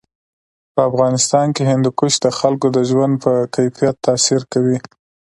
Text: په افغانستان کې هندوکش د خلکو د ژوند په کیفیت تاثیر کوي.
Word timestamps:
په 0.73 0.81
افغانستان 0.89 1.47
کې 1.55 1.63
هندوکش 1.71 2.13
د 2.25 2.27
خلکو 2.39 2.67
د 2.75 2.79
ژوند 2.89 3.13
په 3.23 3.33
کیفیت 3.55 3.95
تاثیر 4.07 4.41
کوي. 4.53 4.77